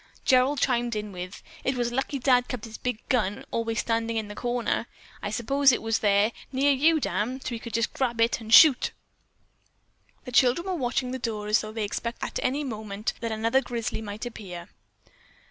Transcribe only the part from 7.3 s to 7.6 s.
so he